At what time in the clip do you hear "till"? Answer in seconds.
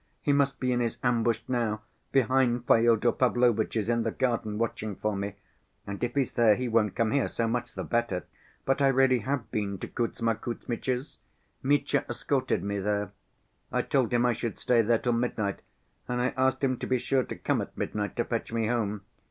14.97-15.13